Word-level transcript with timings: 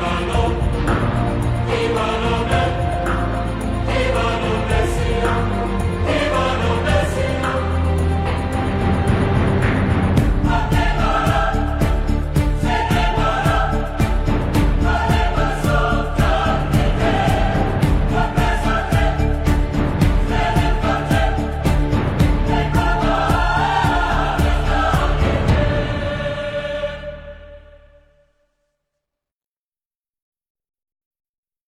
Lord. 0.00 0.49